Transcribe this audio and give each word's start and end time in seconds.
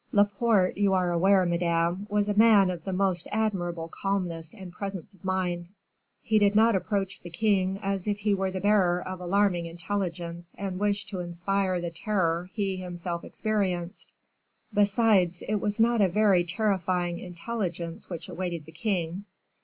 Laporte, 0.11 0.75
you 0.77 0.93
are 0.95 1.11
aware, 1.11 1.45
madame, 1.45 2.07
was 2.09 2.27
a 2.27 2.33
man 2.33 2.71
of 2.71 2.83
the 2.85 2.91
most 2.91 3.27
admirable 3.31 3.87
calmness 3.87 4.51
and 4.51 4.71
presence 4.73 5.13
of 5.13 5.23
mind. 5.23 5.69
He 6.23 6.39
did 6.39 6.55
not 6.55 6.75
approach 6.75 7.21
the 7.21 7.29
king 7.29 7.77
as 7.83 8.07
if 8.07 8.17
he 8.17 8.33
were 8.33 8.49
the 8.49 8.59
bearer 8.59 8.99
of 8.99 9.19
alarming 9.19 9.67
intelligence 9.67 10.55
and 10.57 10.79
wished 10.79 11.09
to 11.09 11.19
inspire 11.19 11.79
the 11.79 11.91
terror 11.91 12.49
he 12.55 12.77
himself 12.77 13.23
experienced; 13.23 14.11
besides, 14.73 15.43
it 15.47 15.61
was 15.61 15.79
not 15.79 16.01
a 16.01 16.09
very 16.09 16.43
terrifying 16.43 17.19
intelligence 17.19 18.09
which 18.09 18.27
awaited 18.27 18.65
the 18.65 18.71
king. 18.71 19.25